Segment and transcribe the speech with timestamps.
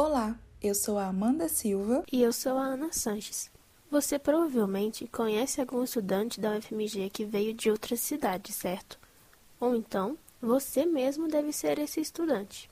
[0.00, 2.04] Olá, eu sou a Amanda Silva.
[2.12, 3.50] E eu sou a Ana Sanches.
[3.90, 8.96] Você provavelmente conhece algum estudante da UFMG que veio de outra cidade, certo?
[9.58, 12.70] Ou então, você mesmo deve ser esse estudante.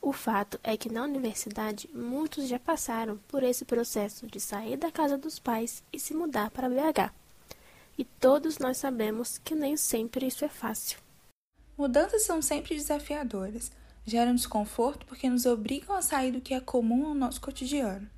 [0.00, 4.90] O fato é que na universidade muitos já passaram por esse processo de sair da
[4.90, 7.12] casa dos pais e se mudar para BH.
[7.98, 11.00] E todos nós sabemos que nem sempre isso é fácil.
[11.76, 13.70] Mudanças são sempre desafiadoras,
[14.06, 18.08] geram desconforto porque nos obrigam a sair do que é comum ao nosso cotidiano.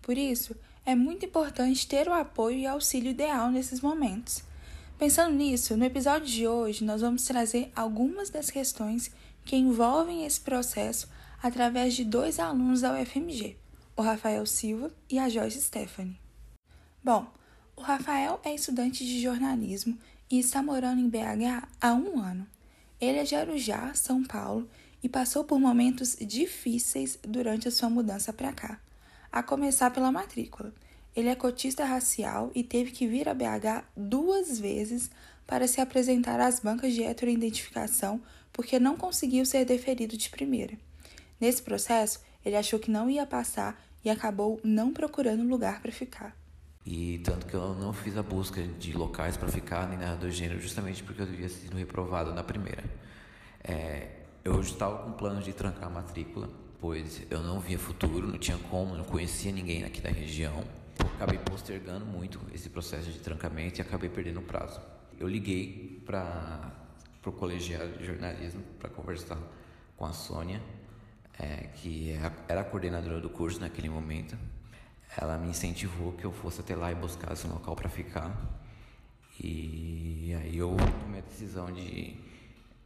[0.00, 4.42] Por isso, é muito importante ter o apoio e auxílio ideal nesses momentos.
[4.98, 9.10] Pensando nisso, no episódio de hoje nós vamos trazer algumas das questões
[9.44, 11.08] que envolvem esse processo
[11.42, 13.56] através de dois alunos da UFMG,
[13.96, 16.18] o Rafael Silva e a Joyce Stephanie.
[17.02, 17.26] Bom,
[17.76, 19.98] o Rafael é estudante de jornalismo
[20.30, 22.46] e está morando em BH há um ano.
[23.00, 24.68] Ele é de Arujá, São Paulo,
[25.04, 28.80] e passou por momentos difíceis durante a sua mudança para cá,
[29.30, 30.72] a começar pela matrícula.
[31.14, 35.10] Ele é cotista racial e teve que vir a BH duas vezes
[35.46, 38.18] para se apresentar às bancas de heteroidentificação
[38.50, 40.74] porque não conseguiu ser deferido de primeira.
[41.38, 46.34] Nesse processo, ele achou que não ia passar e acabou não procurando lugar para ficar.
[46.86, 50.30] E tanto que eu não fiz a busca de locais para ficar nem nada do
[50.30, 52.84] gênero, justamente porque eu devia sido reprovado na primeira.
[53.62, 56.48] É, eu estava com planos de trancar a matrícula,
[56.80, 60.64] pois eu não via futuro, não tinha como, não conhecia ninguém aqui da região
[61.16, 64.80] acabei postergando muito esse processo de trancamento e acabei perdendo o prazo.
[65.18, 66.72] Eu liguei para
[67.24, 69.38] o colegiado de jornalismo para conversar
[69.96, 70.60] com a Sônia,
[71.38, 74.36] é, que é era a coordenadora do curso naquele momento.
[75.16, 78.36] Ela me incentivou que eu fosse até lá e buscasse um local para ficar.
[79.40, 82.16] E aí eu tomei a decisão de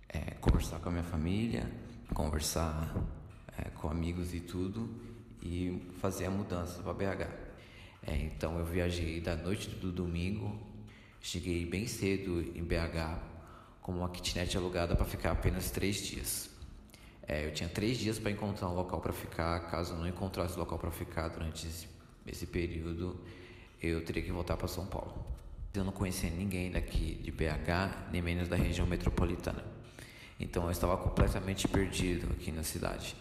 [0.09, 1.71] é, conversar com a minha família,
[2.15, 2.95] conversar
[3.57, 4.89] é, com amigos e tudo,
[5.43, 7.49] e fazer a mudança para BH.
[8.07, 10.59] É, então eu viajei da noite do domingo,
[11.21, 13.21] cheguei bem cedo em BH
[13.83, 16.51] com uma kitnet alugada para ficar apenas três dias.
[17.27, 19.61] É, eu tinha três dias para encontrar um local para ficar.
[19.71, 21.87] Caso não encontrasse local para ficar durante esse,
[22.27, 23.21] esse período,
[23.83, 25.25] eu teria que voltar para São Paulo.
[25.75, 29.78] Eu não conhecia ninguém daqui de BH, nem menos da região metropolitana.
[30.41, 33.17] Então eu estava completamente perdido aqui na cidade.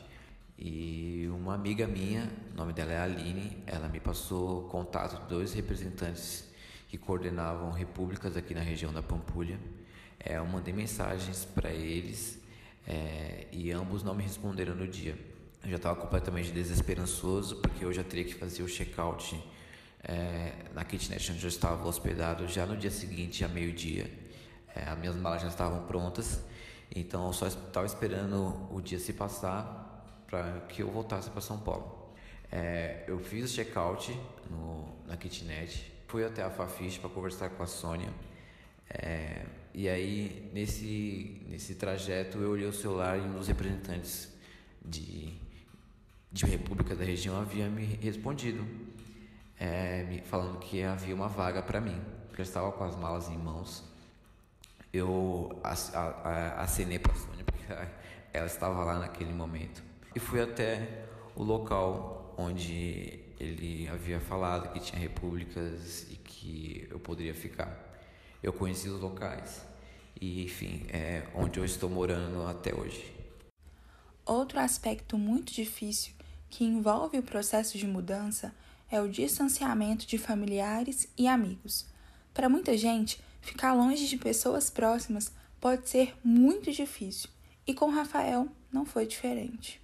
[0.57, 5.53] E uma amiga minha, o nome dela é Aline, ela me passou contato de dois
[5.53, 6.47] representantes
[6.89, 9.59] que coordenavam repúblicas aqui na região da Pampulha.
[10.19, 12.39] É, eu mandei mensagens para eles
[12.87, 15.17] é, e ambos não me responderam no dia.
[15.63, 19.37] Eu já estava completamente desesperançoso porque eu já teria que fazer o check-out
[20.03, 24.09] é, na kitnet onde eu estava hospedado já no dia seguinte, a meio-dia.
[24.75, 26.41] É, as minhas malas já estavam prontas,
[26.95, 31.59] então eu só estava esperando o dia se passar para que eu voltasse para São
[31.59, 32.13] Paulo.
[32.51, 34.17] É, eu fiz o check-out
[35.05, 38.09] na kitnet, fui até a Fafiche para conversar com a Sônia.
[38.89, 44.33] É, e aí, nesse, nesse trajeto, eu olhei o celular e um dos representantes
[44.83, 45.33] de,
[46.31, 48.65] de República da região havia me respondido,
[49.59, 52.01] é, me, falando que havia uma vaga para mim,
[52.37, 53.83] eu estava com as malas em mãos.
[54.93, 55.59] Eu
[56.57, 57.63] acenei para a Sônia, porque
[58.33, 59.83] ela estava lá naquele momento
[60.15, 61.05] e fui até
[61.35, 67.77] o local onde ele havia falado que tinha repúblicas e que eu poderia ficar.
[68.41, 69.61] Eu conheci os locais
[70.19, 73.13] e, enfim, é onde eu estou morando até hoje.
[74.25, 76.13] Outro aspecto muito difícil
[76.49, 78.53] que envolve o processo de mudança
[78.89, 81.85] é o distanciamento de familiares e amigos.
[82.33, 87.29] Para muita gente, ficar longe de pessoas próximas pode ser muito difícil,
[87.65, 89.81] e com Rafael não foi diferente.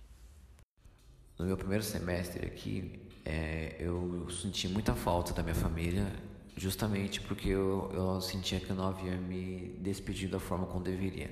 [1.40, 6.12] No meu primeiro semestre aqui, é, eu senti muita falta da minha família,
[6.58, 11.32] justamente porque eu, eu sentia que eu não havia me despedido da forma como deveria.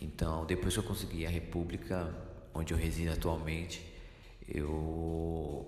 [0.00, 2.12] Então, depois que eu consegui a República,
[2.54, 3.84] onde eu resido atualmente,
[4.48, 5.66] eu,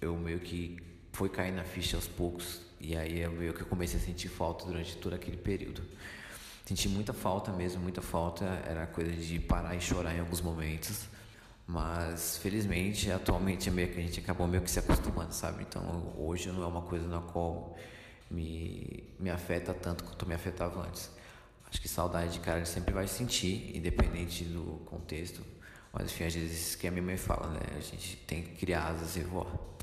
[0.00, 0.76] eu meio que
[1.16, 4.66] fui cair na ficha aos poucos, e aí eu meio que comecei a sentir falta
[4.66, 5.82] durante todo aquele período.
[6.64, 11.06] Senti muita falta mesmo, muita falta, era coisa de parar e chorar em alguns momentos
[11.66, 15.64] mas felizmente, atualmente é meio que a gente acabou meio que se acostumando, sabe?
[15.68, 17.76] Então hoje não é uma coisa na qual
[18.30, 21.10] me, me afeta tanto quanto me afetava antes.
[21.68, 25.44] Acho que saudade de cara ele sempre vai sentir, independente do contexto.
[25.92, 27.60] Mas enfim, às vezes que a minha mãe fala, né?
[27.76, 29.75] A gente tem que criar asas e voar.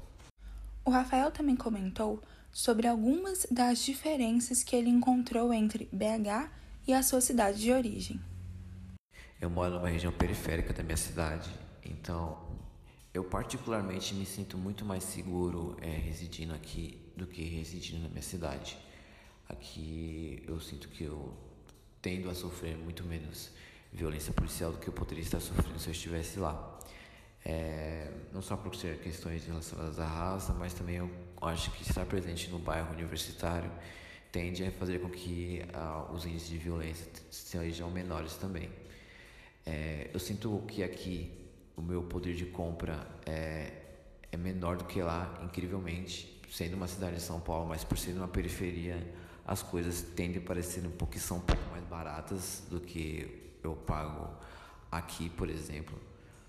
[0.86, 2.22] O Rafael também comentou
[2.52, 6.52] sobre algumas das diferenças que ele encontrou entre BH
[6.86, 8.20] e a sua cidade de origem.
[9.40, 11.50] Eu moro numa região periférica da minha cidade,
[11.86, 12.38] então,
[13.14, 18.24] Eu particularmente me sinto muito mais seguro é, residindo aqui do que residindo na minha
[18.24, 18.76] cidade.
[19.48, 21.32] Aqui eu sinto que eu
[22.02, 23.52] tendo a sofrer muito menos
[23.92, 26.80] violência policial do que eu poderia estar sofrendo se eu estivesse lá.
[27.46, 31.12] É, não só por ser questões relacionadas à raça, mas também eu
[31.42, 33.70] acho que estar presente no bairro universitário
[34.32, 38.70] tende a fazer com que ah, os índices de violência sejam menores também.
[39.64, 41.32] É, eu sinto que aqui
[41.76, 43.72] o meu poder de compra é,
[44.32, 48.14] é menor do que lá, incrivelmente, sendo uma cidade de São Paulo, mas por ser
[48.14, 48.98] uma periferia,
[49.46, 53.76] as coisas tendem a parecer um pouco, são um pouco mais baratas do que eu
[53.76, 54.34] pago
[54.92, 56.00] aqui, por exemplo.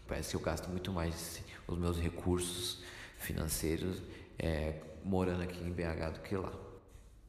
[0.07, 2.83] Parece que eu gasto muito mais os meus recursos
[3.19, 4.03] financeiros
[4.39, 6.53] é, morando aqui em BH do que lá.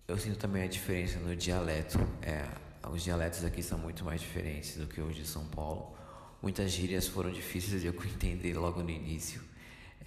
[0.07, 1.98] Eu sinto também a diferença no dialeto.
[2.22, 2.48] É,
[2.89, 5.95] os dialetos aqui são muito mais diferentes do que os de São Paulo.
[6.42, 9.42] Muitas gírias foram difíceis de eu entender logo no início.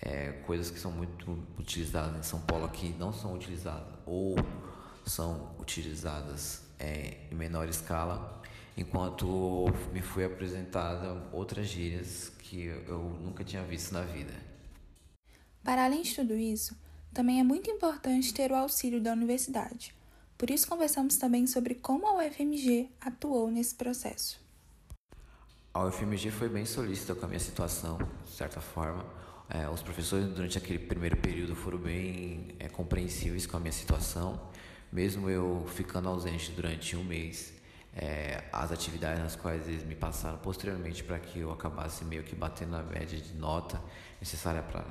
[0.00, 4.36] É, coisas que são muito utilizadas em São Paulo aqui não são utilizadas ou
[5.04, 8.40] são utilizadas é, em menor escala,
[8.80, 14.32] enquanto me foi apresentada outras gírias que eu nunca tinha visto na vida.
[15.62, 16.76] Para além de tudo isso,
[17.12, 19.94] também é muito importante ter o auxílio da universidade.
[20.36, 24.40] Por isso, conversamos também sobre como a UFMG atuou nesse processo.
[25.74, 29.04] A UFMG foi bem solícita com a minha situação, de certa forma.
[29.50, 34.40] É, os professores, durante aquele primeiro período, foram bem é, compreensíveis com a minha situação.
[34.92, 37.52] Mesmo eu ficando ausente durante um mês,
[37.94, 42.34] é, as atividades nas quais eles me passaram posteriormente para que eu acabasse meio que
[42.34, 43.80] batendo na média de nota
[44.20, 44.84] necessária para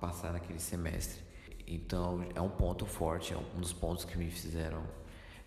[0.00, 1.20] passar naquele semestre.
[1.66, 4.82] Então é um ponto forte, é um dos pontos que me fizeram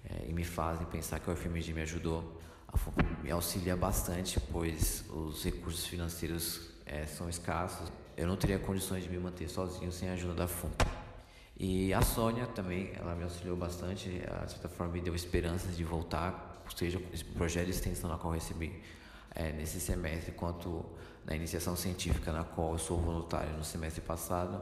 [0.06, 2.42] é, e me fazem pensar que o FMG me ajudou.
[2.68, 7.92] A FUP me auxilia bastante, pois os recursos financeiros é, são escassos.
[8.18, 10.84] Eu não teria condições de me manter sozinho sem a ajuda da FUMP.
[11.56, 15.84] E a Sônia também, ela me auxiliou bastante, de certa forma me deu esperanças de
[15.84, 18.74] voltar, seja esse projeto de extensão na qual eu recebi
[19.36, 20.86] é, nesse semestre, quanto
[21.26, 24.62] na iniciação científica na qual eu sou voluntário no semestre passado.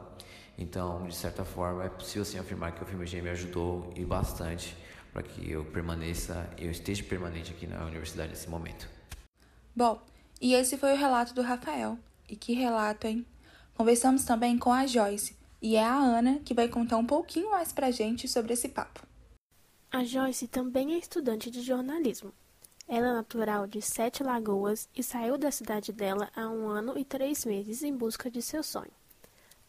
[0.56, 4.76] Então, de certa forma, é possível sim afirmar que o FMG me ajudou e bastante
[5.12, 8.88] para que eu permaneça, eu esteja permanente aqui na universidade nesse momento.
[9.74, 10.00] Bom,
[10.40, 11.98] e esse foi o relato do Rafael.
[12.28, 13.26] E que relato, hein?
[13.74, 17.72] Conversamos também com a Joyce, e é a Ana que vai contar um pouquinho mais
[17.72, 19.00] pra gente sobre esse papo.
[19.94, 22.32] A Joyce também é estudante de jornalismo.
[22.88, 27.04] Ela é natural de Sete Lagoas e saiu da cidade dela há um ano e
[27.04, 28.90] três meses em busca de seu sonho.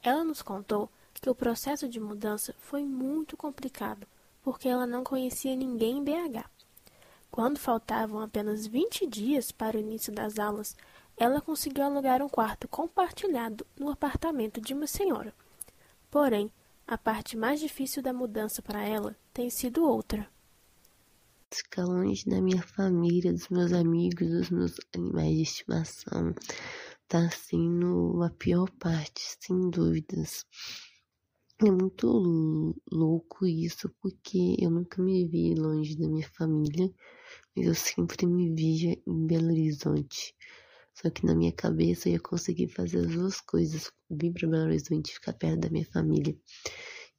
[0.02, 4.08] Ela nos contou que o processo de mudança foi muito complicado,
[4.42, 6.50] porque ela não conhecia ninguém em BH.
[7.30, 10.74] Quando faltavam apenas 20 dias para o início das aulas,
[11.18, 15.34] ela conseguiu alugar um quarto compartilhado no apartamento de uma senhora.
[16.10, 16.50] Porém,
[16.88, 20.30] a parte mais difícil da mudança para ela tem sido outra.
[21.53, 26.33] Ficar longe da minha família, dos meus amigos, dos meus animais de estimação,
[27.07, 30.45] tá sendo a pior parte, sem dúvidas.
[31.59, 36.91] É muito louco isso, porque eu nunca me vi longe da minha família,
[37.56, 40.36] mas eu sempre me via em Belo Horizonte.
[40.94, 44.63] Só que na minha cabeça eu ia conseguir fazer as duas coisas, vir para Belo
[44.66, 46.38] Horizonte ficar perto da minha família.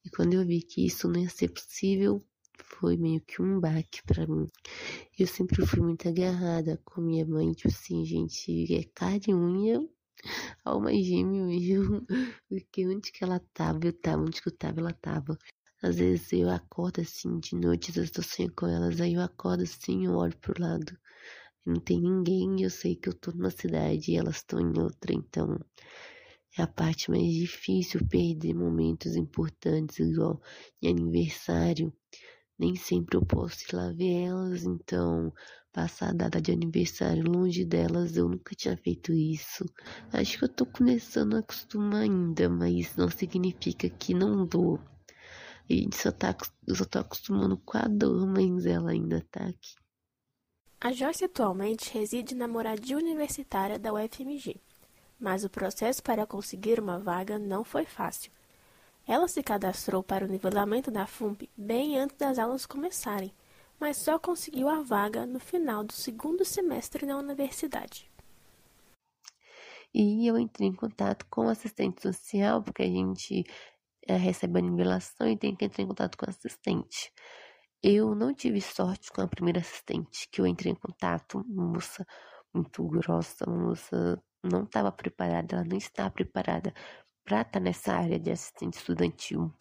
[0.04, 2.25] E quando eu vi que isso não ia ser possível,
[2.62, 4.46] foi meio que um baque para mim.
[5.18, 9.88] Eu sempre fui muito agarrada com minha mãe, tipo assim, gente, é carne e unha,
[10.64, 12.06] alma gêmea mesmo,
[12.48, 15.38] porque onde que ela tava, eu tava, onde que eu tava, ela tava.
[15.82, 19.62] Às vezes eu acordo assim, de noite, às vezes eu com elas, aí eu acordo
[19.62, 20.98] assim, eu olho pro lado,
[21.66, 25.12] não tem ninguém, eu sei que eu tô numa cidade e elas estão em outra,
[25.12, 25.59] então
[26.56, 30.40] é a parte mais difícil perder momentos importantes, igual
[30.80, 31.92] em aniversário.
[32.56, 35.33] Nem sempre eu posso ir lá ver elas, então
[35.73, 39.64] passar a data de aniversário longe delas, eu nunca tinha feito isso.
[40.12, 44.78] Acho que eu tô começando a acostumar ainda, mas não significa que não dou.
[45.68, 46.37] A gente só tá,
[46.68, 49.75] eu só tô acostumando com a dor, mas ela ainda tá aqui.
[50.84, 54.60] A Joyce atualmente reside na moradia universitária da UFMG,
[55.18, 58.30] mas o processo para conseguir uma vaga não foi fácil.
[59.06, 63.32] Ela se cadastrou para o nivelamento da FUMP bem antes das aulas começarem,
[63.80, 68.10] mas só conseguiu a vaga no final do segundo semestre na universidade.
[69.94, 73.42] E eu entrei em contato com o assistente social, porque a gente
[74.06, 77.10] é, recebe a nivelação e tem que entrar em contato com o assistente.
[77.86, 82.06] Eu não tive sorte com a primeira assistente que eu entrei em contato, uma moça
[82.54, 86.72] muito grossa, uma moça não estava preparada, ela não está preparada
[87.26, 89.52] para estar tá nessa área de assistente estudantil,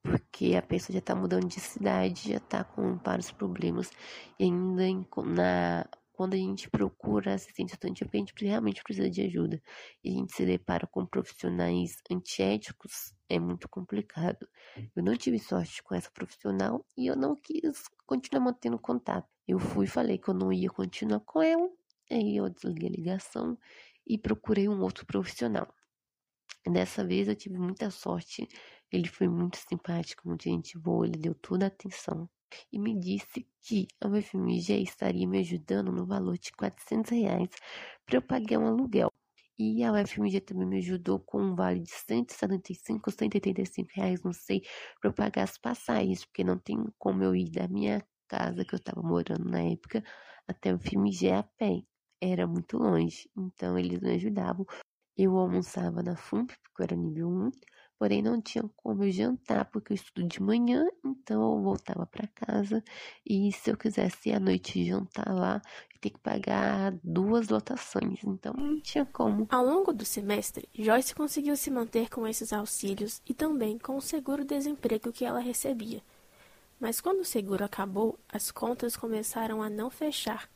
[0.00, 3.90] porque a pessoa já está mudando de cidade, já está com vários problemas,
[4.38, 4.84] e ainda
[5.26, 9.60] na, quando a gente procura assistente estudantil, a gente realmente precisa de ajuda,
[10.04, 14.46] e a gente se depara com profissionais antiéticos, é muito complicado.
[14.94, 19.28] Eu não tive sorte com essa profissional e eu não quis continuar mantendo contato.
[19.48, 21.68] Eu fui e falei que eu não ia continuar com ela,
[22.10, 23.58] aí eu desliguei a ligação
[24.06, 25.72] e procurei um outro profissional.
[26.66, 28.46] Dessa vez eu tive muita sorte,
[28.90, 32.28] ele foi muito simpático, muito gente boa, ele deu toda a atenção
[32.72, 37.50] e me disse que a UFMG estaria me ajudando no valor de 400 reais
[38.06, 39.12] para eu pagar um aluguel.
[39.58, 44.62] E a UFMG também me ajudou com um vale de 175, 185 reais, não sei,
[45.00, 48.74] para eu pagar as passagens, porque não tem como eu ir da minha casa que
[48.74, 50.02] eu estava morando na época
[50.48, 51.82] até o UFMG a pé.
[52.20, 54.66] Era muito longe, então eles me ajudavam.
[55.16, 57.50] Eu almoçava na FUMP, porque eu era nível 1,
[58.02, 62.26] porém não tinha como eu jantar porque eu estudo de manhã, então eu voltava para
[62.26, 62.82] casa
[63.24, 65.62] e se eu quisesse ir à noite jantar lá,
[65.94, 69.46] eu tinha que pagar duas lotações, então não tinha como.
[69.48, 74.02] Ao longo do semestre, Joyce conseguiu se manter com esses auxílios e também com o
[74.02, 76.02] seguro-desemprego que ela recebia.
[76.80, 80.50] Mas quando o seguro acabou, as contas começaram a não fechar.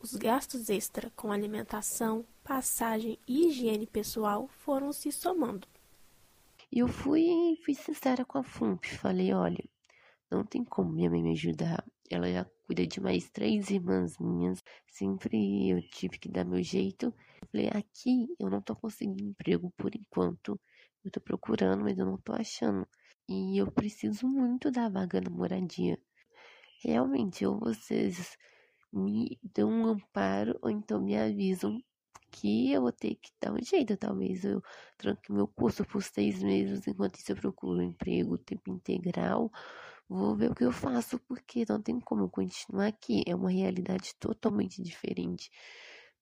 [0.00, 5.68] Os gastos extra com alimentação, passagem e higiene pessoal foram se somando.
[6.72, 8.86] E eu fui, fui sincera com a FUMP.
[8.96, 9.64] Falei, olha,
[10.30, 11.84] não tem como minha mãe me ajudar.
[12.08, 14.62] Ela já cuida de mais três irmãs minhas.
[14.86, 17.12] Sempre eu tive que dar meu jeito.
[17.50, 20.60] Falei, aqui eu não tô conseguindo emprego por enquanto.
[21.04, 22.86] Eu tô procurando, mas eu não tô achando.
[23.28, 25.98] E eu preciso muito da vaga na moradia.
[26.82, 28.38] Realmente, ou vocês
[28.92, 31.82] me dão um amparo, ou então me avisam
[32.30, 33.96] que eu vou ter que dar um jeito.
[33.96, 34.62] Talvez eu
[34.96, 39.50] tranque meu curso por seis meses, enquanto isso eu procuro um emprego tempo integral.
[40.08, 43.22] Vou ver o que eu faço, porque não tem como eu continuar aqui.
[43.26, 45.50] É uma realidade totalmente diferente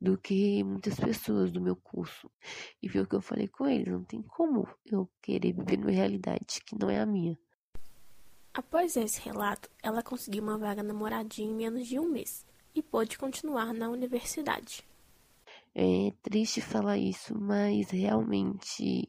[0.01, 2.31] do que muitas pessoas do meu curso.
[2.83, 5.91] E foi o que eu falei com eles: não tem como eu querer viver numa
[5.91, 7.39] realidade que não é a minha.
[8.55, 12.83] Após esse relato, ela conseguiu uma vaga na moradia em menos de um mês e
[12.83, 14.85] pôde continuar na universidade.
[15.81, 19.09] É triste falar isso, mas realmente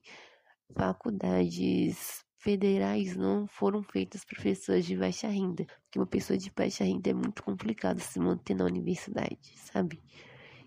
[0.77, 6.83] faculdades federais não foram feitas para pessoas de baixa renda, porque uma pessoa de baixa
[6.83, 9.99] renda é muito complicado se manter na universidade, sabe?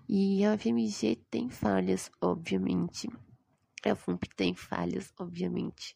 [0.09, 3.09] E a FMG tem falhas, obviamente.
[3.87, 5.95] A FUMP tem falhas, obviamente.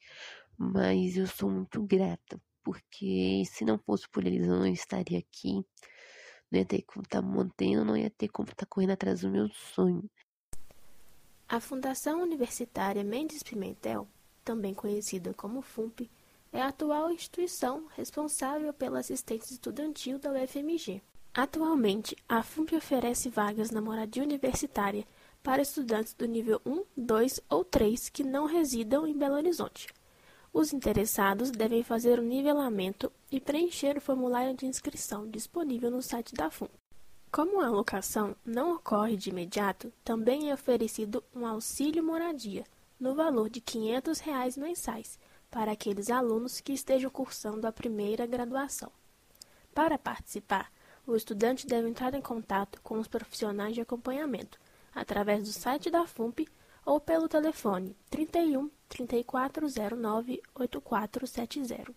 [0.56, 5.64] Mas eu sou muito grata, porque se não fosse por eles, eu não estaria aqui
[6.50, 9.20] não ia ter como estar tá mantendo, não ia ter como estar tá correndo atrás
[9.20, 10.08] do meu sonho.
[11.48, 14.08] A Fundação Universitária Mendes Pimentel,
[14.44, 16.10] também conhecida como FUMP,
[16.52, 21.02] é a atual instituição responsável pela assistência estudantil da UFMG.
[21.34, 25.06] Atualmente, a FUMP oferece vagas na moradia universitária
[25.42, 29.86] para estudantes do nível 1, 2 ou 3 que não residam em Belo Horizonte.
[30.52, 36.34] Os interessados devem fazer o nivelamento e preencher o formulário de inscrição disponível no site
[36.34, 36.68] da FUN.
[37.30, 42.64] Como a alocação não ocorre de imediato, também é oferecido um auxílio moradia,
[42.98, 45.18] no valor de 500 reais mensais,
[45.50, 48.90] para aqueles alunos que estejam cursando a primeira graduação.
[49.74, 50.72] Para participar,
[51.06, 54.58] o estudante deve entrar em contato com os profissionais de acompanhamento,
[54.94, 56.48] através do site da FUMP
[56.84, 61.96] ou pelo telefone 31 3409 8470.